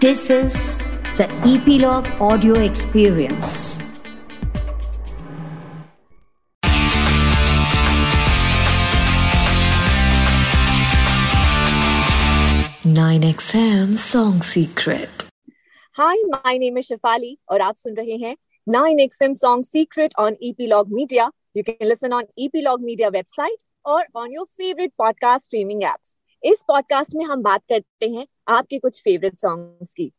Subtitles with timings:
[0.00, 0.82] This is
[1.16, 3.78] the Epilogue Audio Experience.
[12.84, 15.10] Nine XM Song Secret.
[15.96, 18.36] Hi, my name is Shafali और आप सुन रहे हैं
[18.68, 21.30] 9XM Song Secret on Epilogue Media.
[21.56, 26.14] You can listen on Epilogue Media website or on your favorite podcast streaming apps.
[26.43, 30.11] इस podcast में हम बात करते हैं आपके कुछ फेवरेट सॉन्ग्स की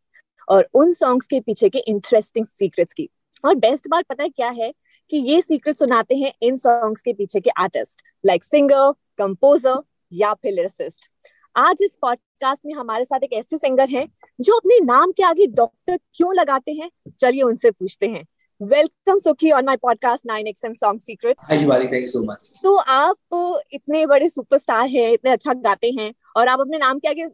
[0.49, 3.09] और उन सॉन्ग्स के पीछे के इंटरेस्टिंग सीक्रेट्स की।
[3.45, 4.75] और बेस्ट बात पता है क्या है
[5.11, 10.35] कि ये सीक्रेट सुनाते हैं इन सॉन्ग्स के पीछे के आर्टिस्ट लाइक सिंगर कंपोजर या
[10.35, 11.09] फिर लिरिसिस्ट
[11.57, 14.09] आज इस पॉडकास्ट में हमारे साथ एक ऐसे सिंगर हैं
[14.41, 17.11] जो अपने नाम के आगे डॉक्टर क्यों लगाते हैं?
[17.21, 18.27] चलिए उनसे पूछते हैं।
[18.63, 22.75] Welcome Sukhi on my podcast 9XM song secret hi Shivali thank you so much तो
[22.95, 27.29] आप इतने बड़े सुपरस्टार हैं इतने अच्छा गाते हैं और आप अपने नाम के आगे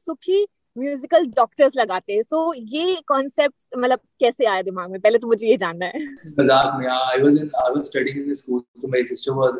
[0.00, 0.44] सुखी
[0.76, 5.00] म्यूजिकल डॉक्टर्स लगाते हैं। सो ये कॉन्सेप्ट मतलब कैसे आया दिमाग में?
[5.00, 6.04] पहले तो मुझे ये जानना है।
[6.38, 9.58] मज़ाक में I was in I was studying in school तो मेरी सिस्टर वाज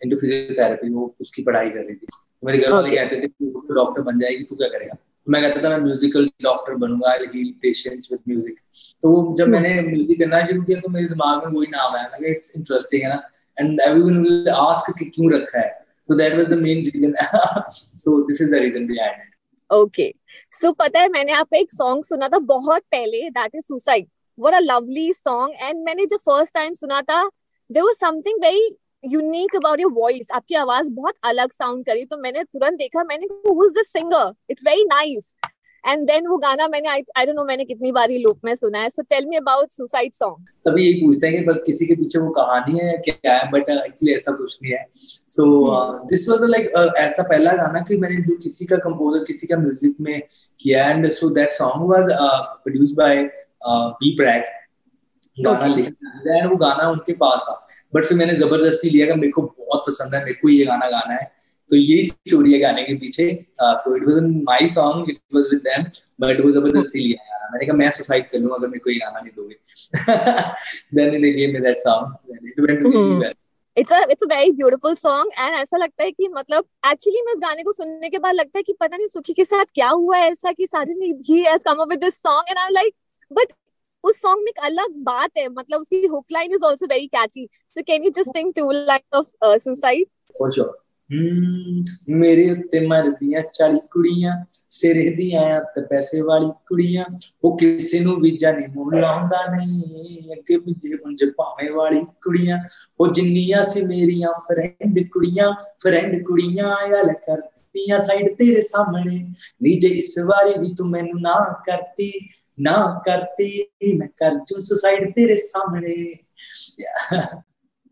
[0.00, 3.74] इनटू फिजियोथेरेपी वो उसकी पढ़ाई कर रही थी। तो मेरे घर वाले कहते थे तू
[3.74, 4.96] डॉक्टर बन जाएगी तू क्या करेगा?
[5.26, 8.58] मैं कहता था, मैं musical doctor बनूँगा I heal patients with music
[9.02, 9.52] तो जब hmm.
[9.52, 13.02] मैंने म्यूज़िक करना शुरू किया तो मेरे दिमाग में वही नाम आया। मैं इट्स इंटरेस्टिंग
[13.02, 13.22] है ना?
[13.56, 15.70] एंड एवरीवन विल आस्क कि क्यों रखा है?
[16.08, 17.14] So that was the main reason
[17.98, 19.30] so this is the reason behind it
[19.70, 20.12] okay
[20.52, 24.06] so पता है, मैंने आपका एक सॉन्ग सुना था बहुत पहले that is suicide
[24.38, 27.22] what a lovely song and मैंने जब फ़र्स्ट टाइम सुना था
[27.70, 28.68] there was something very
[29.04, 33.26] unique about your voice आपकी आवाज़ बहुत अलग साउंड करी तो मैंने तुरंत देखा मैंने
[33.48, 35.34] who is this singer it's very nice
[35.84, 38.78] and then वो गाना मैंने आई डोंट नो मैंने कितनी बार ही लूप में सुना
[38.78, 42.18] है। So tell me about suicide song तभी यही पूछते हैं कि किसी के पीछे
[42.18, 45.44] वो कहानी है क्या है बट एक्चुअली uh, ऐसा कुछ नहीं है। सो
[46.06, 49.96] दिस वाज लाइक ऐसा पहला गाना कि मैंने जो किसी का कंपोजर किसी का म्यूज़िक
[50.00, 50.20] में
[50.60, 53.24] किया and so that song was produced by
[53.66, 54.44] B Praak
[55.36, 57.54] गाना लिखा एंड वो गाना उनके पास था।
[57.94, 60.88] बट फिर मैंने ज़बरदस्ती लिया कि मेरे को बहुत पसंद है मेरे को ये गाना
[60.90, 61.30] गाना है।
[61.70, 63.26] तो यही स्टोरी है गाने के पीछे।
[63.60, 65.84] So it was my song it was with them
[66.20, 68.96] but वो ज़बरदस्ती लिया गाना मैंने कहा मैं सुसाइड कर लूँ अगर मेरे को ये
[68.98, 69.54] गाना नहीं दोगे।
[70.96, 73.32] Then they give me that song it went really well
[73.76, 77.32] it's a it's a very beautiful song and ऐसा लगता है कि मतलब एक्चुअली मैं
[77.32, 79.88] उस गाने को सुनने के बाद लगता है कि पता नहीं सुखी के साथ क्या
[79.90, 82.72] हुआ है ऐसा कि suddenly he has come up with this song and I am
[82.74, 82.94] like
[83.30, 83.52] but
[84.03, 87.47] उस सॉन्ग में एक अलग बात है मतलब उसकी hook line is also very catchy
[87.75, 89.25] so can you just sing two line of
[89.63, 90.05] suicide
[90.39, 90.75] for sure
[92.09, 97.05] ਮੇਰੇ ਉੱਤੇ ਮਰਦੀਆਂ 40 ਕੁੜੀਆਂ ਸਿਰੇ ਦੀਆਂ ਤੇ ਪੈਸੇ ਵਾਲੀ ਕੁੜੀਆਂ
[97.43, 102.59] ਉਹ ਕਿਸੇ ਨੂੰ ਵੀ ਜਾਣੀ ਮੁੱਲ ਲਾਉਂਦਾ ਨਹੀਂ ਅੱਗੇ ਪਿੱਛੇ ਪੁੰਜ ਭਾਵੇਂ ਵਾਲੀ ਕੁੜੀਆਂ
[102.99, 105.51] ਉਹ ਜਿੰਨੀਆਂ ਸੀ ਮੇਰੀਆਂ ਫਰੈਂਡ ਕੁੜੀਆਂ
[105.83, 111.53] ਫਰੈਂਡ ਕੁੜੀਆਂ ਆਇਆ ਕਰਤੀਆਂ ਸਾਈਡ ਤੇਰੇ ਸਾਹਮਣੇ ਨੀ ਜੇ ਇਸ ਵਾਰੀ ਵੀ ਤੂੰ ਮੈਨੂੰ ਨਾ
[111.65, 112.11] ਕਰਤੀ
[112.62, 115.94] ना करती मैं कर जू सुसाइड तेरे सामने।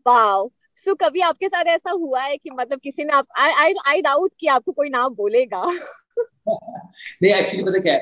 [0.05, 3.73] वाओ सो कभी आपके साथ ऐसा हुआ है कि मतलब किसी ने आप आई आई
[3.87, 5.65] आई डाउट कि आपको कोई नाम बोलेगा।
[7.23, 7.99] नहीं एक्चुअली पता क्या है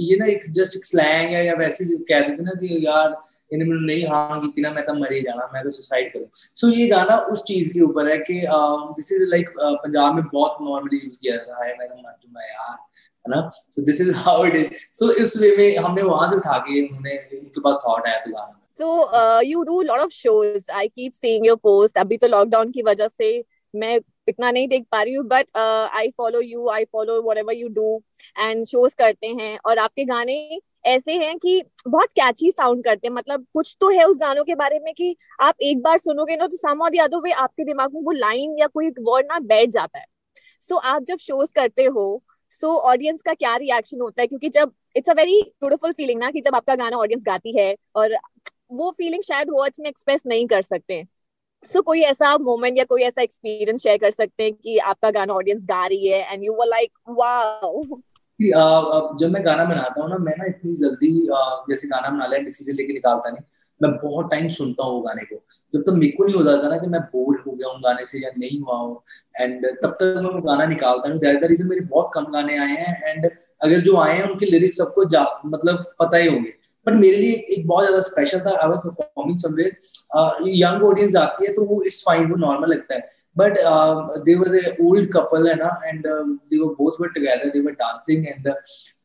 [0.00, 3.16] ये ना एक जस्ट एक स्लैंग है या वैसे जो कह देते ना कि यार
[3.52, 6.26] इन्हें मैंने नहीं हाँ की ना मैं तो मर ही जाना मैं तो सुसाइड करूँ।
[6.32, 8.40] सो so, ये गाना उस चीज़ के ऊपर है कि
[8.96, 12.46] दिस इज़ लाइक पंजाब में बहुत नॉर्मली यूज़ किया जाता है मैं तो मर दूँगा
[12.48, 12.76] यार।
[13.26, 13.50] है ना?
[13.54, 16.80] So this is how it is so इस वे में हमने वहाँ से उठा के
[16.82, 21.12] उन्होंने उनके पास थॉट आया तो गाना। So you do lot of shows I keep
[21.12, 23.44] seeing your post अभी तो लॉकडाउन की वजह से
[23.74, 23.98] मैं
[24.28, 28.02] इतना नहीं देख पा रही हूँ but I follow you I follow whatever you do
[28.38, 33.14] and shows करते हैं। और आपके गाने ऐसे हैं कि बहुत कैची साउंड करते हैं।
[33.14, 36.46] मतलब कुछ तो है उस गानों के बारे में कि आप एक बार सुनोगे ना
[36.46, 39.98] तो सामो यादव वे आपके दिमाग में वो लाइन या कोई वर्ड ना बैठ जाता
[39.98, 40.04] है।
[40.62, 42.22] सो so, आप जब शोज़ करते हो
[42.60, 44.26] सो so, ऑडियंस का क्या रिएक्शन होता है?
[44.26, 47.74] क्योंकि जब it's a very beautiful feeling ना कि जब आपका गाना ऑडियंस गाती है
[47.96, 48.16] और
[48.72, 51.04] वो फीलिंग शायद वर्ड्स में एक्सप्रेस नहीं कर सकते।
[51.66, 55.10] सो so, कोई ऐसा मोमेंट या कोई ऐसा एक्सपीरियंस शेयर कर सकते हैं कि आपका
[55.10, 57.82] गाना ऑडियंस गा रही है and you were like wow
[59.18, 61.10] जब मैं गाना बनाता हूँ ना मैं ना इतनी जल्दी
[61.70, 63.44] जैसे गाना बना लिया डिसीज़न लेके निकालता नहीं।
[63.80, 66.68] मैं बहुत टाइम सुनता हूँ गाने को। जब तक तो मेरे को नहीं हो जाता
[66.68, 69.00] ना कि मैं बोर हो गया हूँ गाने से या नहीं हुआ हूँ।
[69.40, 72.56] एंड तब तक मैं वो गाना निकालता हूँ। दैट द रीजन मेरे बहुत कम गाने
[72.58, 75.04] आए हैं। एंड अगर जो आए हैं, उनके लिरिक्स सबको
[75.48, 76.52] मतलब पता ही होंगे।
[76.86, 81.46] बट मेरे लिए एक बहुत ज़्यादा स्पेशल था। I was performing somewhere young audience गाती
[81.46, 83.58] है तो वो इट्स फाइन वो नॉर्मल लगता है। But
[84.24, 87.72] they was a old couple है ना and they were both were together they were
[87.80, 88.48] dancing and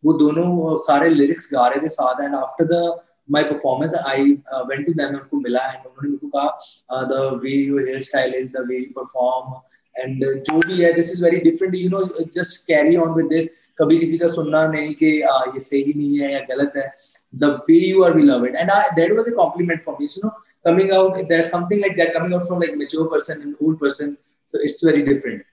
[0.05, 2.83] वो दोनों सारे लिरिक्स गा रहे थे साथ। And after the
[3.29, 7.51] my performance I went to them उनको मिला एंड उन्होंने मेरे को कहा the way
[7.51, 9.53] your hair style is the way you perform
[9.95, 12.03] and जो भी है this is very different you know
[12.39, 13.49] just carry on with this
[13.81, 16.91] कभी किसी का सुनना नहीं कि आ, ये सही नहीं है या गलत है
[17.33, 20.33] the way you are beloved and I, that was a compliment for me you know
[20.65, 24.17] coming out there's something like that coming out from like mature person and old person
[24.49, 25.47] so it's very different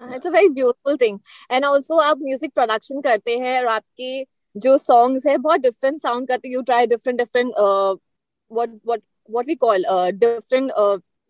[0.00, 1.18] it's a very beautiful thing
[1.50, 4.08] and also आप music production करते हैं और आपके
[4.56, 9.54] जो songs है बहुत different sound करते you try different different what what what we
[9.54, 9.84] call
[10.14, 10.70] different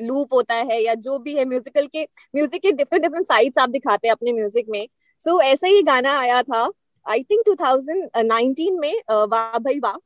[0.01, 2.03] loop होता है या जो भी है म्यूजिकल के
[2.37, 4.87] म्यूज़िक के डिफरेंट डिफरेंट साइड्स आप दिखाते हैं अपने म्यूज़िक में।
[5.21, 6.63] सो so, ऐसा ही गाना आया था
[7.07, 9.97] आई थिंक 2019 में uh, वाह भाई वाह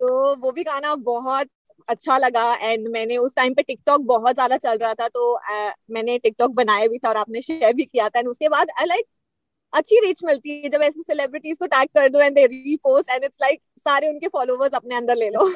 [0.00, 1.48] तो वो भी गाना बहुत
[1.88, 5.72] अच्छा लगा एंड मैंने उस टाइम पे टिकटॉक बहुत ज़्यादा चल रहा था तो uh,
[5.90, 8.86] मैंने टिकटॉक बनाया भी था और आपने शेयर भी किया था। एंड उसके बाद आई
[8.86, 9.06] लाइक
[9.76, 13.24] अच्छी रीच मिलती है जब ऐसे सेलिब्रिटीज को टैग कर दो and they repost and
[13.24, 15.48] it's like सारे उनके फॉलोवर्स अपने अंदर ले लो।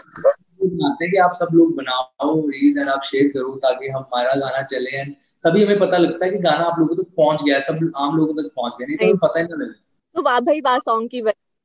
[0.63, 4.63] बनाते हैं कि आप सब लोग बनाओ रील्स एंड आप शेयर करो ताकि हमारा गाना
[4.73, 5.15] चले एंड
[5.47, 7.91] तभी हमें पता लगता है कि गाना आप लोगों तक तो पहुँच गया है सब
[7.97, 9.79] आम लोगों तक तो पहुँच गया नहीं तो हमें पता ही ना लगे।
[10.17, 11.23] तो वाह भाई वाह सॉन्ग की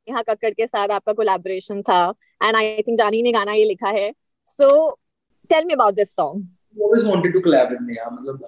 [0.08, 2.02] यहाँ कक्कड़ के साथ आपका कोलैबोरेशन था
[2.44, 4.12] एंड आई थिंक जानी ने गाना ये लिखा है।
[4.48, 4.68] So
[5.50, 6.44] tell me about this song
[6.86, 8.42] always wanted to collab with Neha मतलब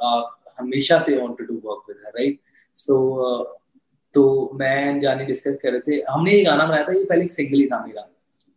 [0.59, 2.39] हमेशा से wanted to work with her right?
[2.77, 2.95] So
[3.27, 3.43] uh,
[4.13, 7.31] तो मैं जानी डिस्कस कर रहे थे। हमने ये गाना बनाया था ये पहले एक
[7.31, 8.07] सिंगल ही था मेरा।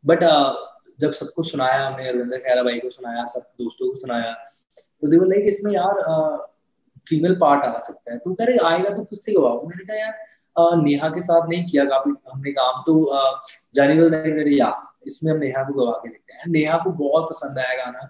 [0.05, 0.52] बट uh,
[1.00, 4.32] जब सबको सुनाया हमने अरविंदर खैरा भाई को सुनाया सब दोस्तों को सुनाया
[4.73, 6.02] तो देवर लाइक इसमें यार
[7.08, 10.76] फीमेल पार्ट आ सकता है। तो कह रहे आएगा तो किससे गवाओ। मैंने कहा यार
[10.76, 12.94] नेहा के साथ नहीं किया काफ़ी हमने काम तो
[13.75, 14.73] जानी वाल या
[15.06, 18.08] इसमें हम नेहा को गवा के देखते हैं। नेहा को बहुत पसंद आया गाना।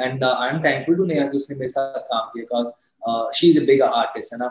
[0.00, 3.60] And I am thankful to Neha कि उसने मेरे साथ काम किया because she is
[3.60, 4.48] a big artist है ना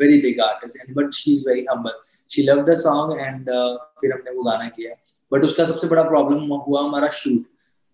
[0.00, 3.50] very big artist and but she is very humble she love the song and
[4.00, 4.94] फिर हमने वो गाना किया।
[5.32, 7.42] बट उसका सबसे बड़ा प्रॉब्लम हुआ हमारा शूट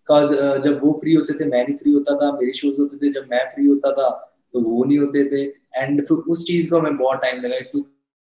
[0.07, 2.97] बिकॉज़ uh, जब वो फ्री होते थे मैं नहीं फ्री होता था मेरे शोज़ होते
[2.97, 4.09] थे जब मैं फ्री होता था
[4.53, 5.41] तो वो नहीं होते थे।
[5.75, 7.79] एंड फिर उस चीज़ को हमें बहुत टाइम लगा। To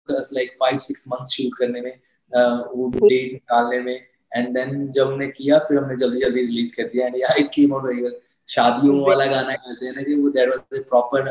[0.10, 4.00] like five six month shoot करने में uh, वो डेट निकालने में।
[4.36, 7.74] एंड देन जब हमने किया फिर हमने जल्दी जल्दी रिलीज़ कर दिया। And it came
[7.74, 8.10] out very
[8.48, 11.30] शादियों वाला गाना कहते हैं ना कि वो दैट वाज प्रॉपर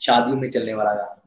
[0.00, 1.18] शादियों में चलने वाला गाना।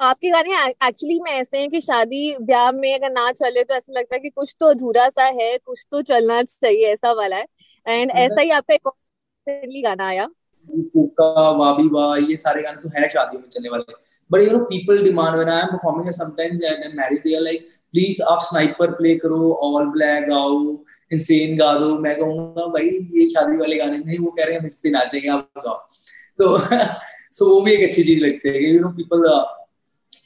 [0.00, 0.50] आपके गाने
[0.88, 4.20] एक्चुअली में ऐसे हैं कि शादी ब्याह में अगर ना चले तो ऐसा लगता है
[4.20, 7.44] कि कुछ तो अधूरा सा है कुछ तो चलना चाहिए ऐसा वाला है।
[7.86, 8.88] एंड ऐसा ही आपका एक
[9.84, 10.28] गाना आया।
[10.70, 13.92] ये सारे गाने तो है शादियों में चलने वाले।
[14.32, 18.38] But you know people demand I am performing sometimes and they are like please आप
[18.42, 20.58] स्नाइपर प्ले करो ऑल ब्लैक गाओ
[21.58, 24.66] गा दो। मैं कहूँगा, भाई, ये शादी वाले गाने नहीं, वो कह रहे हैं हम
[24.66, 25.78] इस पे नाचेंगे, आप गाओ।
[26.38, 26.58] तो
[27.32, 29.44] सो वो भी एक अच्छी चीज़ लगती है you know people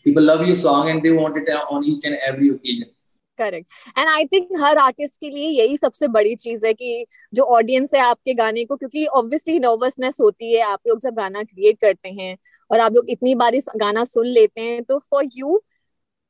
[0.06, 2.95] love your song and they want it on each and every occasion
[3.38, 7.44] correct and I think her artist के लिए यही सबसे बड़ी चीज़ है कि जो
[7.56, 11.80] ऑडियंस है आपके गाने को, क्योंकि ऑब्वियसली नर्वसनेस होती है, आप लोग जब गाना क्रिएट
[11.80, 12.36] करते हैं
[12.70, 15.60] और आप लोग इतनी बार गाना सुन लेते हैं तो फॉर यू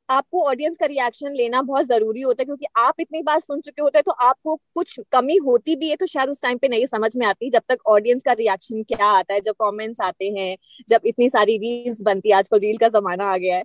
[0.09, 3.81] आपको ऑडियंस का रिएक्शन लेना बहुत ज़रूरी होता है, क्योंकि आप इतनी बार सुन चुके
[3.81, 6.85] होते हैं तो आपको कुछ कमी होती भी है तो शायद उस टाइम पे नहीं
[6.85, 10.55] समझ में आती जब तक ऑडियंस का रिएक्शन क्या आता है, जब कमेंट्स आते हैं,
[10.89, 13.63] जब इतनी सारी रील्स बनती है, आजकल रील का जमाना आ गया है।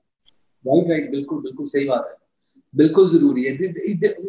[0.65, 2.17] राइट राइट बिल्कुल बिल्कुल सही बात है।
[2.77, 3.53] बिल्कुल ज़रूरी है।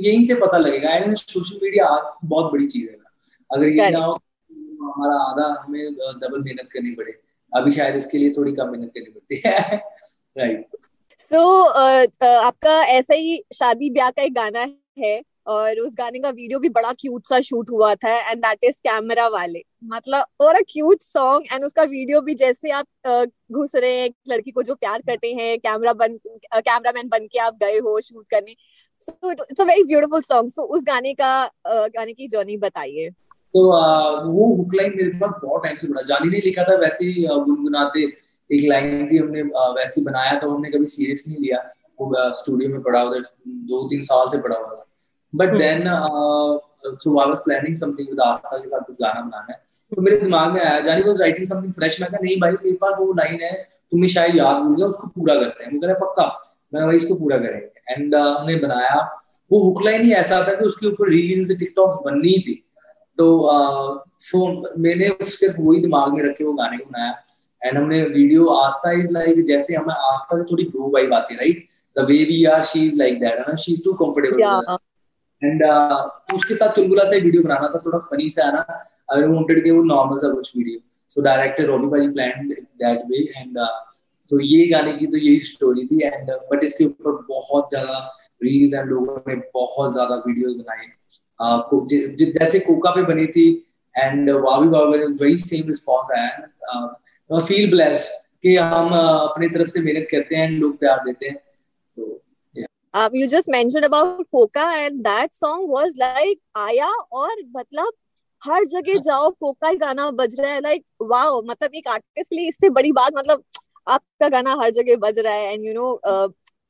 [0.01, 2.97] यहीं से पता लगेगा। एंड सोशल मीडिया बहुत बड़ी चीज़ है
[3.53, 4.13] अगर ये ना हो
[4.93, 7.19] हमारा आधा हमें डबल मेहनत करनी पड़े।
[7.55, 9.77] अभी शायद इसके लिए थोड़ी कम मेहनत करनी पड़ती है।
[10.37, 10.67] Right
[11.19, 15.93] so so, uh, uh, आपका ऐसा ही शादी ब्याह का एक गाना है। और उस
[15.97, 19.61] गाने का वीडियो भी बड़ा क्यूट सा शूट हुआ था एंड दैट इज़ कैमरा वाले।
[19.85, 22.85] मतलब और अ क्यूट सॉन्ग एंड उसका वीडियो भी जैसे आप
[23.51, 27.39] घुस रहे हैं, एक लड़की को जो प्यार करते हैं कैमरा बन कैमरामैन बन के
[27.39, 28.55] आप गए हो शूट करने।
[29.01, 33.65] So it's a very beautiful song so उस गाने का गाने की जर्नी बताइए। तो
[34.27, 37.23] वो हुक लाइन मेरे पास बहुत टाइम से पड़ा जानी ने लिखा था, वैसे ही
[37.23, 38.03] गुनगुनाते
[38.49, 39.41] एक लाइन थी हमने
[39.73, 41.57] वैसे बनाया तो हमने कभी सीरियस नहीं लिया।
[41.99, 43.21] वो स्टूडियो में पड़ा उधर
[43.69, 44.82] दो तीन साल से पड़ा हुआ था।
[45.33, 45.83] But then
[46.77, 49.61] so I was planning something with Astha के साथ कुछ गाना बनाना है
[49.91, 52.75] तो मेरे दिमाग में आया जानी वाज राइटिंग समथिंग फ्रेश मैं कहा नहीं भाई मेरे
[52.81, 55.71] पास वो लाइन है तुम्हें शायद याद भूल गया उसको पूरा करते हैं.
[55.73, 56.25] वो कह पक्का
[56.73, 57.69] मैं भाई इसको पूरा करेंगे.
[57.89, 59.01] एंड uh, हमने बनाया
[59.51, 62.53] वो हुक लाइन ही ऐसा था कि उसके ऊपर रील्स टिकटॉक बननी थी।
[63.17, 63.25] तो
[64.29, 67.13] फ़ोन uh, मैंने सिर्फ़ वही दिमाग में रखे वो गाने को बनाया।
[67.61, 71.39] एंड हमने वीडियो आस्था इज़ लाइक जैसे हमें आस्था से थोड़ी ब्रो वाइब आती है
[71.39, 73.55] right the way we are she is like that है ना?
[73.55, 74.77] She is too comfortable
[75.43, 78.61] and uh, उसके साथ चुलबुला से वीडियो बनाना था थोड़ा फनी से आना
[79.13, 82.47] आई वांटेड कि वो नॉर्मल सा कुछ वीडियो सो डायरेक्टर रॉबी भाई प्लान
[82.83, 83.59] दैट वे एंड
[84.29, 87.99] तो ये गाने की तो यही स्टोरी थी एंड बट uh, इसके ऊपर बहुत ज़्यादा
[88.43, 90.87] रील्स एंड लोगों ने बहुत ज़्यादा वीडियोस बनाए
[91.39, 93.47] uh, जैसे कोका पे बनी थी
[93.97, 99.81] एंड वावी बाबा ने वही सेम रिस्पॉन्स आया फील ब्लेस्ड कि हम अपनी तरफ़ से
[99.81, 101.37] मेहनत करते हैं लोग प्यार देते हैं।
[101.97, 102.01] So
[102.93, 107.91] uh, you just mentioned about coca and that song was like आया और मतलब
[108.41, 112.35] हर जगह जाओ कोका ही गाना बज रहा है। लाइक वाओ मतलब एक आर्टिस्ट के
[112.35, 113.43] लिए इससे बड़ी बात मतलब
[113.87, 115.99] आपका गाना हर जगह बज रहा है। एंड यू नो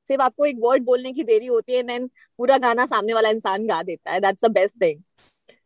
[0.07, 3.67] सिर्फ़ आपको एक वर्ड बोलने की देरी होती है देन पूरा गाना सामने वाला इंसान
[3.67, 5.01] गा देता है। That's the best thing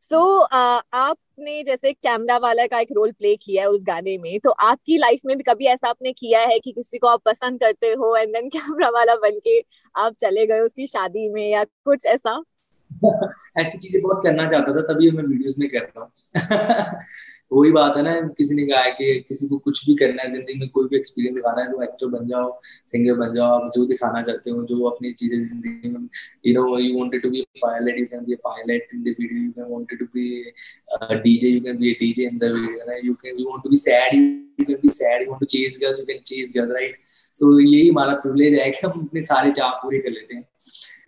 [0.09, 4.49] so आपने जैसे कैमरा वाला का एक रोल प्ले किया है उस गाने में तो
[4.61, 7.87] आपकी लाइफ में भी कभी ऐसा आपने किया है कि किसी को आप पसंद करते
[7.93, 9.59] हो एंड देन कैमरा वाला बन के
[9.95, 12.41] आप चले गए उसकी शादी में या कुछ ऐसा?
[13.59, 16.11] ऐसी चीज़ें बहुत करना चाहता था, तभी मैं वीडियोस में कर रहा हूँ।
[17.53, 20.33] वही बात है ना, किसी ने कहा है कि किसी को कुछ भी करना है,
[20.33, 23.71] ज़िंदगी में कोई भी एक्सपीरियंस दिखाना है तो एक्टर बन जाओ सिंगर बन जाओ, आप
[23.75, 26.07] जो दिखाना चाहते हो, जो अपनी चीज़ें ज़िंदगी में
[26.47, 29.51] you know you wanted to be pilot you can be pilot in the video you
[29.51, 33.39] can wanted to be DJ you can be DJ in the video ना you can
[33.39, 36.05] you want to be sad you can be sad you want to chase girls you
[36.05, 39.99] can chase girls right so यही हमारा privilege है कि हम अपने सारे चाह पूरे
[39.99, 40.45] कर लेते हैं।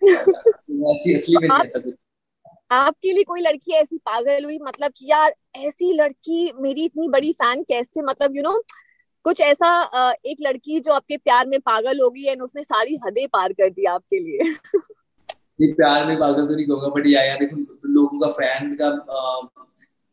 [0.02, 0.18] में
[0.70, 1.80] नहीं ऐसा
[2.70, 4.58] आपके लिए कोई लड़की ऐसी पागल हुई?
[4.58, 8.02] मतलब कि यार ऐसी लड़की मेरी इतनी बड़ी फ़ैन कैसे?
[8.02, 8.62] मतलब यू you नो know,
[9.24, 9.70] कुछ ऐसा
[10.26, 13.70] एक लड़की जो आपके प्यार में पागल हो गई एंड उसने सारी हदें पार कर
[13.70, 14.50] दी आपके लिए।
[15.60, 17.56] ये प्यार में पागल तो नहीं कहूँगा बट यार देखो
[17.88, 18.88] लोगों का फैंस का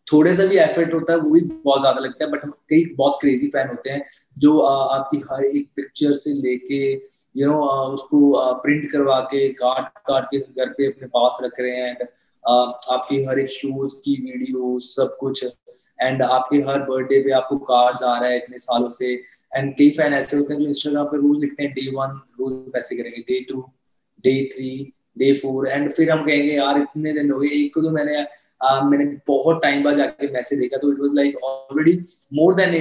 [0.07, 2.83] थोड़े सा भी एफर्ट होता है, वो भी बहुत ज़्यादा लगता है बट हम कई
[2.95, 4.05] बहुत क्रेजी फ़ैन होते हैं,
[4.37, 6.81] जो आपकी हर एक पिक्चर से लेके
[7.37, 7.59] यू नो
[7.93, 8.19] उसको
[8.61, 12.07] प्रिंट करवा के काट काट के घर पे अपने पास रख रहे हैं एंड
[12.47, 15.45] आपकी हर एक शोज़ की वीडियो सब कुछ
[16.01, 19.13] एंड आपके हर बर्थडे पे आपको कार्ड्स आ रहा है इतने सालों से
[19.55, 22.53] एंड कई फ़ैन ऐसे होते हैं जो इंस्टाग्राम पे रोज लिखते हैं डे वन रोज
[22.73, 23.61] पैसे करेंगे day two
[24.23, 24.69] day three
[25.17, 28.23] day four and फिर हम कहेंगे, यार, इतने दिन हो गए, एक को तो मैंने
[28.61, 31.97] uh, मैंने बहुत टाइम बाद जाके मैसेज देखा तो it was like already
[32.33, 32.73] more than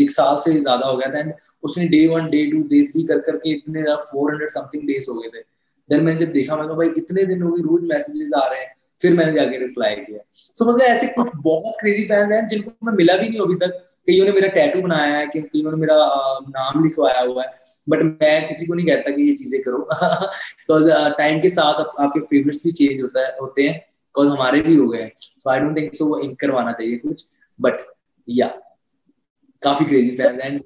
[0.00, 3.02] एक साल से ज़्यादा हो गया था एंड उसने day one day two day three
[3.02, 5.42] कर करके इतने फोर हंड्रेड समथिंग डेज़ हो गए थे।
[5.90, 8.74] देन मैंने जब देखा मैं भाई इतने दिन हो गए रोज मैसेजेस आ रहे हैं।
[9.02, 12.72] फिर मैंने जाके रिप्लाई किया। सो so, मतलब ऐसे कुछ बहुत क्रेजी फैंस हैं जिनको
[12.86, 15.96] मैं मिला भी नहीं अभी तक। कईयों ने मेरा टैटू बनाया है कईयों ने मेरा
[16.48, 17.54] नाम लिखवाया हुआ है।
[17.88, 19.78] बट मैं किसी को नहीं कहता कि ये चीज़ें करो।
[20.68, 24.74] तो टाइम के साथ आपके फेवरेट्स भी चेंज होता है होते हैं। बिकॉज़ हमारे भी
[24.76, 27.24] हो गए सो आई डोंट थिंक सो वो इंक करवाना चाहिए कुछ।
[27.58, 27.80] बट
[28.28, 28.46] या
[29.62, 30.62] काफ़ी crazy fans and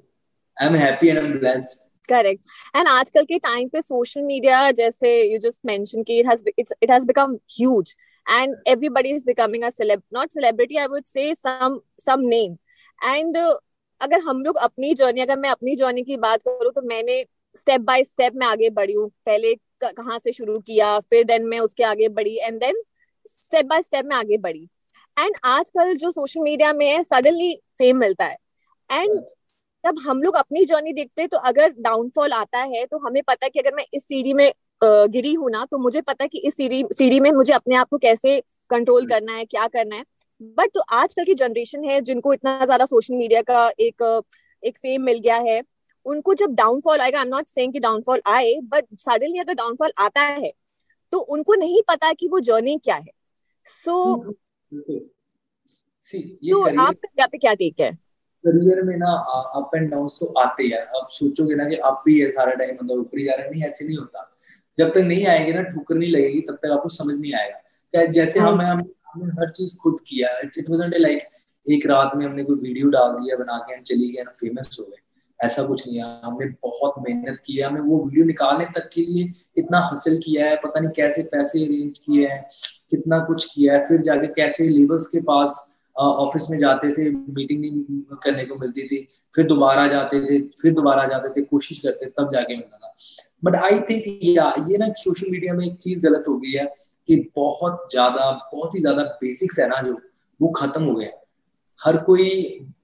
[0.57, 4.59] I am happy and I am blessed correct and आजकल के टाइम पे सोशल मीडिया
[4.73, 9.63] जैसे यू जस्ट मेंशन कि it has it has become huge and everybody is becoming
[9.63, 12.57] a celeb not celebrity I would say some some name
[13.01, 13.37] and
[14.01, 17.23] अगर हम लोग अपनी journey अगर मैं अपनी जर्नी की बात करूँ तो मैंने
[17.57, 21.59] स्टेप बाय स्टेप मैं आगे बढ़ी हूँ। पहले कहाँ से शुरू किया, फिर देन मैं
[21.59, 22.81] उसके आगे बढ़ी। And then
[23.27, 24.67] step by step में आगे बढ़ी।
[25.17, 28.37] एंड आजकल जो सोशल मीडिया में है सडनली फेम मिलता है।
[28.89, 29.19] एंड
[29.83, 33.45] जब हम लोग अपनी जर्नी देखते हैं तो अगर डाउनफॉल आता है तो हमें पता
[33.45, 36.39] है कि अगर मैं इस सीढ़ी में गिरी हूँ ना तो मुझे पता है कि
[36.39, 39.05] इस सीढ़ी सीढ़ी में मुझे अपने आप को कैसे कंट्रोल.
[39.07, 40.03] करना है क्या करना है।
[40.57, 44.03] बट तो आजकल की जनरेशन है जिनको इतना ज़्यादा सोशल मीडिया का एक
[44.63, 45.61] एक फेम मिल गया है
[46.05, 49.91] उनको जब डाउनफॉल आएगा आई एम नॉट सेइंग कि डाउनफॉल आए बट सडनली अगर डाउनफॉल
[49.99, 50.51] आता है
[51.13, 53.11] तो उनको नहीं पता कि वो जर्नी क्या है।
[53.67, 55.01] सो so, hmm.
[56.51, 57.91] तो आपका यहाँ पे क्या टेक है?
[58.43, 59.11] करियर में ना
[59.55, 62.75] अप एंड डाउन तो आते हैं अब सोचोगे ना कि आप भी ये सारा टाइम
[62.83, 64.31] मतलब ऊपर ही जा रहे हैं नहीं ऐसे नहीं होता।
[64.77, 67.57] जब तक नहीं आएँगे ना ठुकर नहीं लगेगी तब तक आपको समझ नहीं आएगा।
[67.91, 71.23] क्या जैसे हाँ। हमें हमने हर चीज़ खुद किया इट वाजंट लाइक
[71.71, 75.45] एक रात में हमने कोई वीडियो डाल दिया बना के चली गए फ़ेमस हो गए।
[75.45, 79.01] ऐसा कुछ नहीं है। हमने बहुत मेहनत की है। हमने वो वीडियो निकालने तक के
[79.01, 82.47] लिए इतना हासिल किया है पता नहीं कैसे पैसे अरेंज किए हैं।
[82.91, 85.63] कितना कुछ किया है, फिर जाके कैसे लेबल्स के पास
[85.95, 88.97] ऑफ़िस में जाते थे मीटिंग नहीं करने को मिलती थी,
[89.33, 92.93] फिर दोबारा जाते थे, फिर दोबारा जाते थे, कोशिश करते तब जाके मिलता था।
[93.43, 96.65] बट आई थिंक या ना सोशल मीडिया में एक चीज़ गलत हो गई है
[97.09, 99.93] कि बहुत ज़्यादा, बहुत ही ज़्यादा बेसिक्स है ना जो,
[100.39, 101.09] वो खत्म हो गया
[101.81, 102.29] हर कोई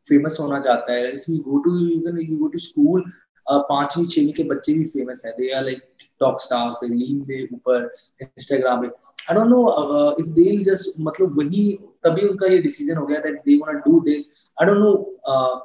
[0.10, 3.04] फ़ेमस होना चाहता है if you go to even you go to school
[3.48, 5.82] पांचवी छवी के बच्चे भी फ़ेमस है। They are like
[6.20, 11.72] talk stars reel में ऊपर इंस्टाग्राम पे I don't know if they just मतलब वही
[12.06, 14.26] तभी उनका ये डिसीज़न हो गया that they want do this
[14.58, 14.92] I don't know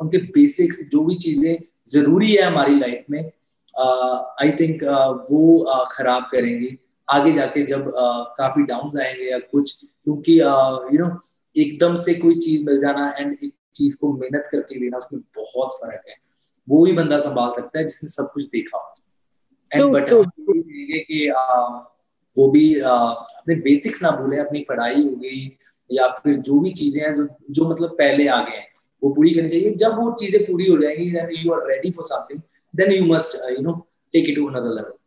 [0.02, 1.56] उनके बेसिक्स जो भी चीज़ें
[1.88, 5.42] ज़रूरी है हमारी लाइफ में आई uh, थिंक uh, वो
[5.74, 6.76] uh, खराब करेंगे।
[7.08, 9.72] आगे जाके जब uh, काफ़ी डाउन आएँगे या कुछ
[10.04, 11.08] क्योंकि यू नो
[11.54, 15.72] एकदम से कोई चीज़ मिल जाना एंड एक चीज़ को मेहनत करके लेना उसमें बहुत
[15.72, 16.14] फ़र्क है।
[16.68, 18.94] वो ही बंदा संभाल सकता है जिसने सब कुछ देखा
[19.74, 20.06] एंड बट
[21.10, 21.32] कि
[22.38, 25.58] वो भी अपने बेसिक्स ना भूले अपनी पढ़ाई हो गई
[25.92, 28.66] या फिर जो भी चीज़ें हैं जो जो मतलब पहले आ गए हैं
[29.04, 32.04] वो पूरी करनी चाहिए। जब वो चीज़ें पूरी हो जाएँगी then you are ready for
[32.04, 32.40] something
[32.76, 33.72] then you must you know
[34.12, 34.97] take it to another level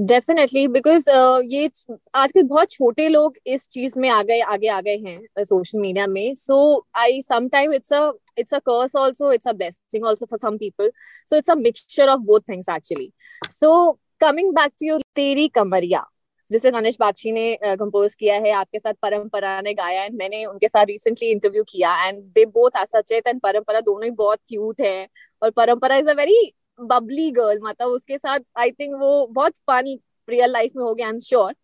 [0.00, 1.70] definitely because uh, ये
[2.14, 6.06] आजकल बहुत छोटे लोग इस चीज़ में आ गए आगे आ गए हैं सोशल मीडिया
[6.06, 10.38] में। So I sometime it's a it's a curse also it's a blessing also for
[10.38, 10.88] some people.
[11.26, 13.12] So it's a mixture of both things actually.
[13.50, 16.04] So coming back to your तेरी कमरिया
[16.50, 20.44] जिसे गणेश बाक्षी ने compose uh, किया है आपके साथ परंपरा ने गाया एंड मैंने
[20.44, 24.80] उनके साथ रिसेंटली इंटरव्यू किया and they both Sachet and Parampara दोनों ही बहुत क्यूट
[24.80, 25.06] है
[25.42, 29.96] और Parampara is a very bubbly girl मतलब उसके साथ आई थिंक वो बहुत फन
[30.28, 31.54] रियल लाइफ में हो गया I am sure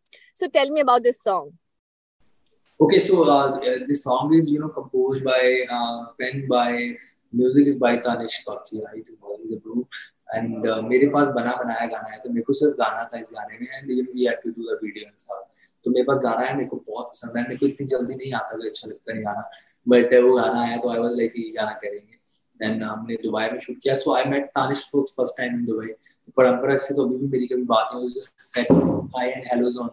[0.41, 1.53] so tell me about this song
[2.81, 5.41] Okay, so uh, this song is you know composed by
[5.79, 6.69] uh, penned by
[7.41, 9.11] music is by Tanish Bakshi, right?
[9.43, 9.75] He's a
[10.37, 13.31] and uh, मेरे पास बना बनाया गाना है तो मेरे को सिर्फ़ गाना था इस
[13.35, 16.05] गाने में and you know we had to do the video and stuff तो मेरे
[16.11, 18.69] पास गाना है मेरे को बहुत पसंद है मेरे को इतनी जल्दी नहीं आता था
[18.69, 19.51] अच्छा लगता नहीं गाना.
[19.89, 22.20] बट वो गाना है तो आई वाज लाइक ये गाना करेंगे.
[22.63, 25.95] देन हमने दुबई में शूट किया। So I met Tanish for first time in Dubai.
[26.37, 28.11] Parampara से तो अभी भी मेरी कभी बात नहीं हुई
[28.51, 28.73] say
[29.17, 29.91] hi and hellos on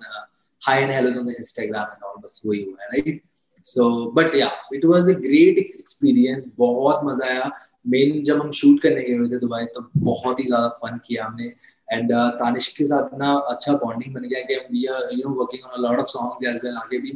[0.61, 3.23] hi and hellos on Instagram and all बस वही हुआ है right
[3.65, 7.49] so but yeah it was a great experience बहुत मज़ा आया।
[7.87, 11.25] मेन जब हम शूट करने गए हुए थे दुबई तो बहुत ही ज़्यादा फन किया
[11.25, 15.09] हमने। एंड uh, तानिश के साथ ना अच्छा बॉन्डिंग बन गया कि हम we are
[15.13, 17.11] you know working on a lot of songs as well आगे भी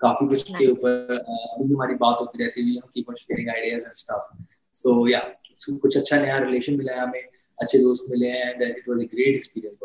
[0.00, 3.08] काफ़ी कुछ के ऊपर uh, अभी भी हमारी बात होती रहती है। You know keep
[3.08, 4.34] on sharing ideas and stuff
[4.76, 5.20] so yeah
[5.82, 7.22] कुछ अच्छा नया रिलेशन मिला है हमें
[7.58, 9.76] अच्छे दोस्त मिले हैं and it was a great experience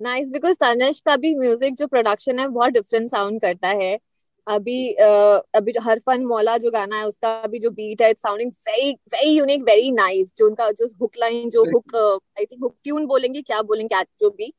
[0.00, 3.98] nice because Tanish का भी म्यूज़िक जो प्रोडक्शन है बहुत डिफरेंट साउंड करता है.
[4.46, 8.10] अभी uh, अभी जो हर फन मौला जो गाना है उसका अभी जो बीट है
[8.10, 11.94] it's sounding very very unique very nice जो उनका जो हुक लाइन जो hook
[12.38, 14.52] I think hook tune बोलेंगे क्या बोलेंगे जो भी.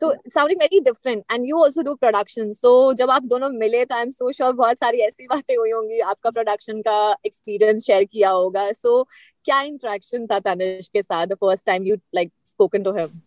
[0.00, 3.94] So sounding very different and you also do production so जब आप दोनों मिले तो
[3.94, 8.04] आई एम सो श्योर बहुत सारी ऐसी बातें हुई होंगी। आपका प्रोडक्शन का एक्सपीरियंस शेयर
[8.04, 9.06] किया होगा। सो so,
[9.44, 11.26] क्या इंटरेक्शन था तानिश के साथ?
[11.26, 13.20] First time you like spoken to him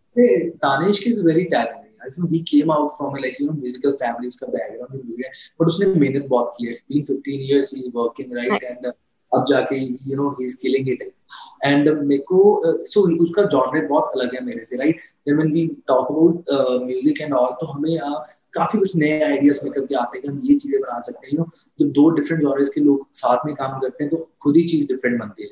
[0.49, 3.95] Tanish is very talented I think he came out from a like you know musical
[4.01, 7.41] families का background में मिल गया but उसने मेहनत बहुत की है। It's been 15
[7.49, 8.67] years he's working right, right.
[8.69, 8.93] and uh,
[9.31, 11.01] अब जाके you know he is killing it
[11.65, 15.51] and मेरे को सो uh, उसका जॉनर बहुत अलग है मेरे से right then when
[15.53, 16.51] we talk about
[16.85, 18.19] music and all तो हमें uh,
[18.53, 21.33] काफ़ी कुछ नए आइडियाज़ निकल के आते हैं कि हम ये चीज़ें बना सकते हैं
[21.33, 24.57] यू नो जब दो डिफरेंट जॉनर्स के लोग साथ में काम करते हैं तो खुद
[24.57, 25.49] ही चीज़ डिफरेंट बनती है।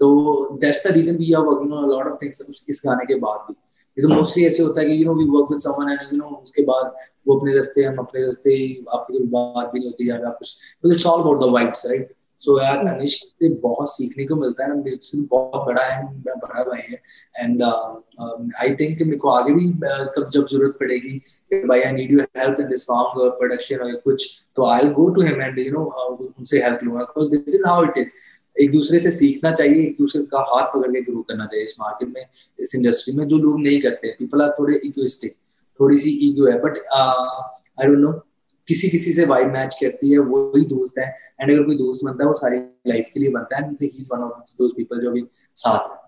[0.00, 3.14] तो that's the reason we are working on a lot of things इस गाने के
[3.20, 3.54] बाद भी।
[3.96, 6.18] ये तो मोस्टली ऐसे होता है कि you know we work with someone and you
[6.18, 6.92] know उसके बाद
[7.28, 8.58] वो अपने रास्ते हम अपने रास्ते
[8.94, 12.60] आपकी बात भी नहीं होती यार आप कुछ it's all about the vibes right so
[12.62, 16.62] यार तनिष्क से बहुत सीखने को मिलता है। ना मेरे से बहुत बड़ा है बड़ा
[16.62, 17.00] भाई है।
[17.36, 21.18] एंड आई थिंक मेरे को आगे भी uh, कब जब ज़रूरत पड़ेगी
[21.68, 25.08] भाई I need you help in this song production और कुछ तो I will go
[25.14, 25.84] to him and you know
[26.26, 28.12] उनसे हेल्प लूँगा। Because this is how it is
[28.56, 31.76] एक दूसरे से सीखना चाहिए एक दूसरे का हाथ पकड़ के ग्रो करना चाहिए इस
[31.80, 32.24] मार्केट में
[32.60, 35.32] इस इंडस्ट्री में जो लोग नहीं करते। पीपल आर थोड़े इक्विस्टिक
[35.80, 38.12] थोड़ी सी ईगो है। बट आई डोंट नो
[38.68, 41.06] किसी किसी से वाइब मैच करती है वही दोस्त है।
[41.40, 44.08] एंड अगर कोई दोस्त बनता है वो सारी लाइफ के लिए बनता है। He is
[44.14, 45.24] one of those people जो भी
[45.54, 46.04] साथ है।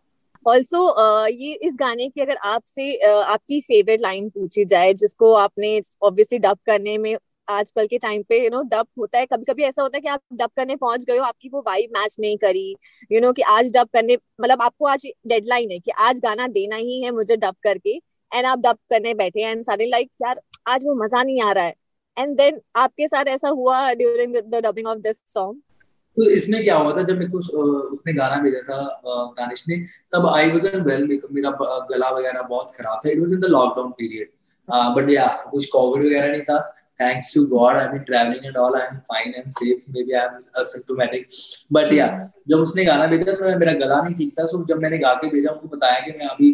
[0.47, 5.33] ऑल्सो uh, ये इस गाने की अगर आपसे uh, आपकी फेवरेट लाइन पूछी जाए जिसको
[5.35, 7.17] आपने ऑब्वियसली डब करने में
[7.49, 10.09] आजकल के टाइम पे यू नो डब होता है। कभी कभी ऐसा होता है कि
[10.09, 13.27] आप डब करने पहुँच गए हो आपकी वो वाइब मैच नहीं करी। यू you नो
[13.27, 17.01] know, कि आज डब करने मतलब आपको आज डेडलाइन है कि आज गाना देना ही
[17.03, 17.97] है मुझे डब करके।
[18.33, 21.65] एंड आप डब करने बैठे एंड सारे लाइक यार आज वो मज़ा नहीं आ रहा
[21.65, 21.75] है।
[22.19, 25.61] एंड देन आपके साथ ऐसा हुआ during the dubbing of this song
[26.17, 27.39] तो इसमें क्या हुआ था जब मेरे को
[27.89, 28.79] उसने गाना भेजा था
[29.35, 29.77] दानिश ने
[30.13, 31.51] तब आई वाज वेल मेरा
[31.91, 34.31] गला वगैरह बहुत खराब था it was in the lockdown period
[34.97, 36.59] but yeah कुछ कोविड वगैरह नहीं था
[37.01, 38.75] thanks to God, I've been traveling and all.
[38.77, 39.35] I'm fine.
[39.39, 39.85] I'm safe.
[39.89, 41.37] Maybe I'm asymptomatic.
[41.71, 42.17] But yeah,
[42.51, 45.31] जब उसने गाना भेजा तो मेरा गला नहीं ठीक था सो जब मैंने गा के
[45.31, 46.51] भेजा उनको बताया कि मैं अभी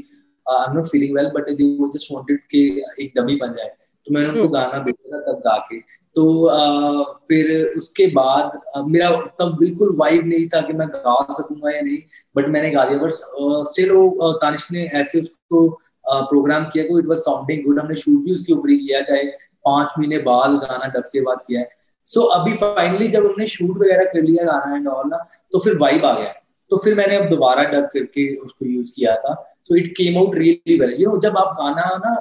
[0.46, 2.62] I am not feeling well but they just wanted कि
[3.00, 3.70] एक डमी बन जाए
[4.06, 4.48] तो मैंने उनको.
[4.48, 5.78] गाना भेजा था तब गा के
[6.16, 11.16] तो आ, फिर उसके बाद आ, मेरा तब बिल्कुल वाइब नहीं था कि मैं गा
[11.32, 11.98] सकूँगा या नहीं
[12.36, 15.68] बट मैंने गा दिया। बट स्टिल वो तानिश ने ऐसे उसको
[16.04, 19.24] प्रोग्राम किया को इट वाज साउंडिंग गुड हमने शूट भी उसके ऊपर ही किया चाहे
[19.64, 21.68] पाँच महीने बाद गाना डब के बाद किया है।
[22.06, 25.16] सो so, अभी फाइनली जब हमने शूट वगैरह कर लिया गाना एंड ऑल ना
[25.52, 26.32] तो फिर वाइब आ गया।
[26.70, 30.34] तो फिर मैंने अब दोबारा डब करके उसको यूज़ किया था। So it came out
[30.36, 32.14] really well you know जब आप गाना ना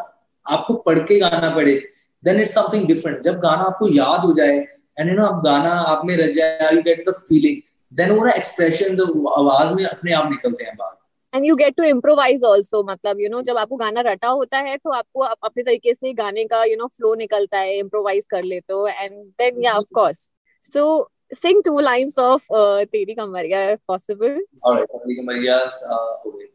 [0.45, 1.75] आपको पढ़ के गाना पड़े
[2.23, 4.57] देन इट्स समथिंग डिफरेंट जब गाना आपको याद हो जाए
[4.99, 8.25] एंड यू नो अब गाना आप में रह जाए you get the feeling then वो
[8.25, 8.99] ना एक्सप्रेशन
[9.37, 11.01] आवाज़ में अपने आप निकलते हैं बाहर
[11.33, 14.75] and you get to improvise also मतलब यू नो जब आपको गाना रटा होता है
[14.77, 18.73] तो आपको अपने तरीके से गाने का यू नो फ्लो निकलता है इम्प्रोवाइज कर लेते
[18.73, 20.29] हो and then yeah of course
[20.63, 20.85] so
[21.33, 24.39] sing two lines of uh, Teri Kamariya if possible.
[24.61, 26.49] Alright, Teri Kamariya uh, गए.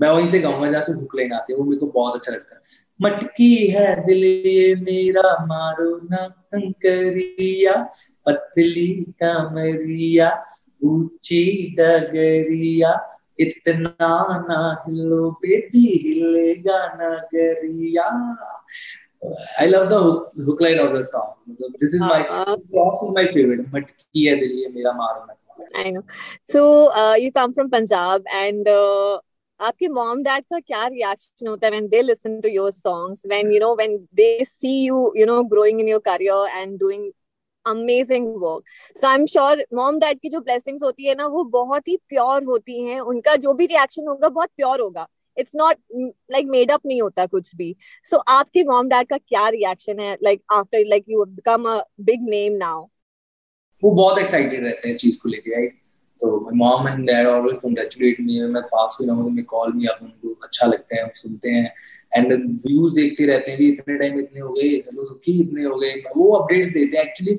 [0.00, 2.32] मैं वहीं से गाऊँगा जहाँ से हुक लेन आते हैं वो मेरे को बहुत अच्छा
[2.32, 2.60] लगता है।
[3.02, 6.22] मटकी है दिल ये मेरा मारो ना
[6.54, 7.74] हंकरिया
[8.26, 8.88] पतली
[9.22, 10.30] कमरिया
[10.84, 11.44] ऊँची
[11.78, 12.92] डगरिया
[13.40, 14.08] इतना
[14.48, 18.04] ना हिलो बेबी हिलेगा नगरिया
[19.60, 19.94] I love the
[20.46, 24.52] hook line of the song this is my this is my favourite मटकी है दिल
[24.58, 25.32] ये मेरा मारो ना।
[25.80, 26.02] I know
[26.52, 26.62] so
[27.22, 28.68] you come from Punjab and
[29.60, 33.52] आपके मॉम डैड का क्या रिएक्शन होता है when they listen to your songs when
[33.52, 37.10] you know when they see you you know growing in your career and doing
[37.66, 38.64] amazing work
[38.96, 41.96] so I am sure mom dad की जो blessings होती है ना वो बहुत ही
[42.08, 45.76] pure होती हैं। उनका जो भी रिएक्शन होगा बहुत प्योर होगा। It's not
[46.32, 50.00] like made up नहीं होता कुछ भी। सो so, आपके मॉम डैड का क्या रिएक्शन
[50.00, 52.86] है like after like you become a big name now
[53.82, 55.80] वो बहुत एक्साइटेड रहते हैं चीज़ को लेके राइट
[56.20, 59.98] तो mom and dad always congratulate me मैं पास भी ना हूँ कॉल मी आप
[60.02, 61.72] उनको अच्छा लगता है, हम सुनते हैं।
[62.16, 65.76] एंड व्यूज़ देखते रहते हैं भी इतने टाइम इतने हो गए हेलो सुखी, इतने हो
[65.78, 67.38] गए। वो अपडेट्स देते हैं एक्चुअली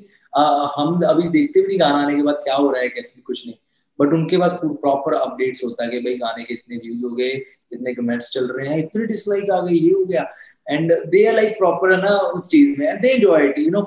[0.76, 3.46] हम अभी देखते भी नहीं गाना आने के बाद क्या हो रहा है एक्चुअली कुछ
[3.46, 3.56] नहीं।
[3.98, 7.30] बट उनके पास प्रॉपर अपडेट्स होता है कि भाई गाने के इतने व्यूज़ हो गए,
[7.72, 10.22] इतने कमेंट्स चल रहे हैं, इतने डिसलाइक आ गए ये हो गया।
[10.66, 13.70] And they are like proper है ना, उस चीज़ में। And they enjoy it you
[13.70, 13.82] know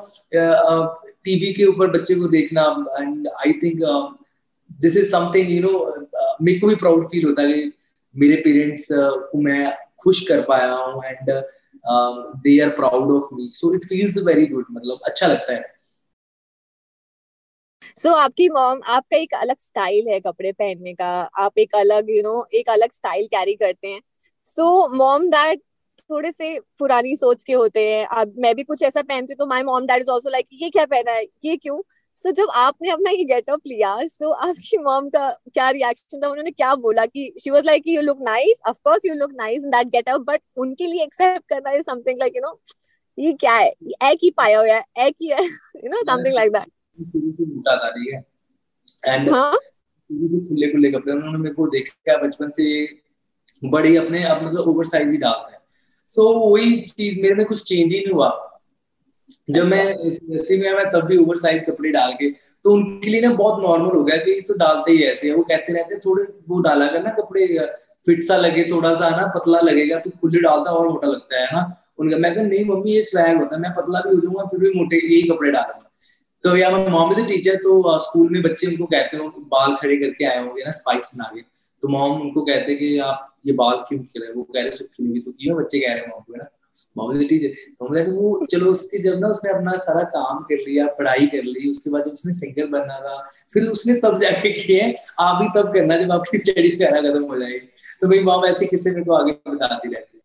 [1.25, 2.61] TV के ऊपर बच्चे को देखना
[3.01, 3.81] and I think
[4.81, 5.71] this is something you know
[6.41, 7.71] मेरे को भी प्राउड फील होता है
[8.15, 11.29] मेरे पेरेंट्स uh, को मैं खुश कर पाया हूँ and
[12.43, 15.61] they are proud of me so it feels very good मतलब अच्छा लगता है।
[17.97, 21.07] सो so, आपकी मॉम आपका एक अलग स्टाइल है कपड़े पहनने का।
[21.45, 24.01] आप एक अलग यू you नो know, एक अलग स्टाइल कैरी करते हैं।
[24.47, 25.59] सो मॉम डैड
[26.09, 29.45] थोड़े से पुरानी सोच के होते हैं। अब मैं भी कुछ ऐसा पहनती हूँ तो
[29.45, 31.23] my mom dad is also like ये क्या पहना है?
[31.45, 31.81] ये क्यों?
[32.17, 36.21] सो so, जब आपने अपना ये गेटअप लिया सो so, आपकी मॉम का क्या रिएक्शन
[36.21, 36.27] था?
[36.27, 39.63] उन्होंने क्या बोला कि she was like you look nice of course you look nice
[39.63, 42.59] in that getup but उनके लिए एक्सेप्ट करना is something like you know
[43.19, 43.69] ये क्या है?
[44.03, 46.71] एक ही पाया हुआ है एक ही है you know something like that
[47.47, 48.23] मोटा था ठीक है।
[49.15, 49.57] एंड हाँ?
[50.09, 52.85] खुले खुले कपड़े उन्होंने मेरे को देखा बचपन से
[53.65, 55.59] बड़े अपने अब मतलब ओवर साइज़ ही डालते हैं।
[55.95, 58.50] सो वही चीज़ मेरे में कुछ चेंज ही नहीं हुआ।
[59.49, 62.29] जब मैं इंडस्ट्री में मैं तब भी ओवर साइज़ कपड़े डाल के
[62.65, 65.43] तो उनके लिए ना बहुत नॉर्मल हो गया कि तो डालते ही ऐसे है। वो
[65.43, 67.47] कहते रहते थोड़े वो डाला कर ना कपड़े
[68.05, 71.47] फिट सा लगे थोड़ा सा ना पतला लगेगा तो खुले डालता और मोटा लगता है
[71.53, 71.61] ना?
[71.99, 74.59] उनका मैं कहा नहीं मम्मी ये स्वैग होता है मैं पतला भी हो जाऊँगा फिर
[74.59, 75.87] भी मोटे यही कपड़े डालूँगा।
[76.43, 79.97] तो या मैं मॉम से टीचर तो स्कूल में बच्चे उनको कहते हैं बाल खड़े
[79.97, 83.53] करके आए होंगे ना स्पाइक्स बना के। तो मॉम उनको कहते हैं कि आप ये
[83.53, 86.21] बाल क्यों खिले वो कह रहे सुखी नहीं तो क्यों बच्चे कह रहे हैं मॉम
[86.21, 86.47] को ना?
[88.11, 91.89] वो चलो उसके जब ना उसने अपना सारा काम कर लिया पढ़ाई कर ली उसके
[91.89, 95.97] बाद जब उसने सिंगर बनना था फिर उसने तब जाके किए आप ही तब करना
[95.97, 97.67] जब आपकी स्टडी वगैरह खत्म हो जाएगी।
[98.01, 100.17] तो भाई मॉम ऐसे किस्से मेरे को आगे बताती रहती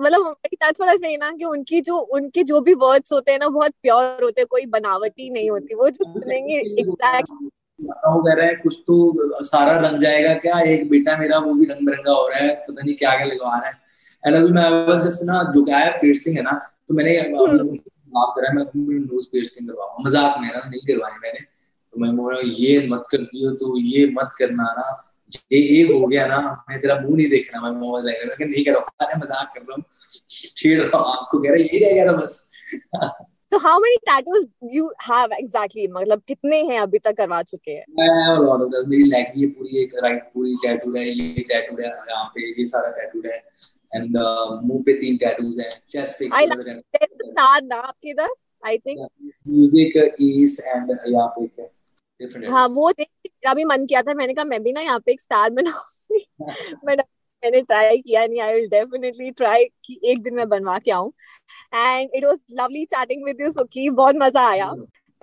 [0.00, 0.36] मतलब
[0.80, 4.22] थोड़ा सही ना कि उनकी जो उनके जो भी वर्ड्स होते हैं ना बहुत प्योर
[4.22, 6.96] होते हैं कोई बनावटी नहीं होती वो जो सुनेंगे हो
[7.84, 10.58] कह रहे हैं कुछ तो सारा रंग जाएगा क्या?
[10.62, 13.56] एक बेटा मेरा वो भी रंग बिरंगा हो रहा है पता नहीं क्या क्या लगवा
[13.58, 13.74] रहा है।
[14.26, 16.52] एंड अभी मैं वाज जस्ट ना जो गाय पियर्सिंग है ना
[16.88, 17.18] तो मैंने
[18.14, 22.34] बात करा मैं नोज़ पियर्सिंग करवाऊँगा मज़ाक में ना नहीं करवाई मैंने। तो मैं बोल
[22.34, 24.86] रहा ये मत कर दियो तो ये मत करना ना।
[25.52, 26.38] ये एक हो गया ना
[26.70, 29.74] मैं तेरा मुँह नहीं देखना। मैं मोबाइल लेकर नहीं कर रहा हूँ मज़ाक कर रहा
[29.74, 29.84] हूँ
[30.30, 32.50] छेड़ रहा हूँ आपको कह रहा ये रह गया था बस।
[33.52, 37.84] तो how many tattoos you have exactly मतलब कितने हैं अभी तक करवा चुके हैं?
[37.90, 42.48] मैं मेरी लेग ये पूरी एक राइट पूरी टैटू है ये टैटू है यहाँ पे
[42.50, 43.36] ये सारा टैटू है
[43.96, 46.82] एंड uh, मुँह पे तीन टैटूज हैं चेस्ट पे आई लाइक
[47.64, 49.06] ना आपके इधर I think
[49.48, 51.68] music is and यहाँ पे एक
[52.20, 55.12] डिफरेंट हाँ वो देख अभी मन किया था मैंने कहा मैं भी ना यहाँ पे
[55.12, 56.26] एक स्टार बनाऊँगी.
[56.84, 57.02] बट
[57.44, 61.12] मैंने ट्राई किया नहीं आई विल डेफिनेटली ट्राई कि एक दिन मैं बनवा के आऊँ।
[61.74, 64.72] And it was lovely chatting with you Sukhi बहुत मज़ा आया।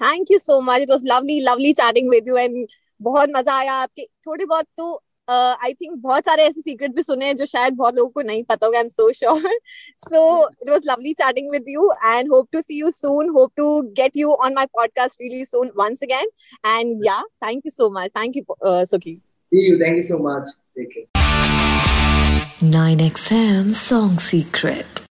[0.02, 2.66] Thank you so much it was lovely lovely chatting with you and
[3.02, 7.26] बहुत मज़ा आया आपके। थोड़े बहुत तो आई थिंक बहुत सारे ऐसे सीक्रेट भी सुने
[7.26, 9.58] हैं जो शायद बहुत लोगों को नहीं पता होगा I am so sure
[10.06, 13.82] so it was lovely chatting with you and hope to see you soon hope to
[14.00, 16.30] get you on my podcast really soon once again
[16.68, 18.44] and yeah thank you so much thank you
[18.86, 19.20] Sukhi
[19.52, 20.50] Thank you so much.
[20.76, 21.19] Take care.
[22.62, 25.00] 9XM Song Secret.